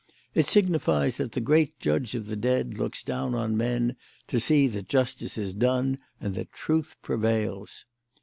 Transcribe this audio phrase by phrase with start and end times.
[0.33, 3.97] It signifies that the great judge of the dead looks down on men
[4.29, 7.85] to see that justice is done and that truth prevails.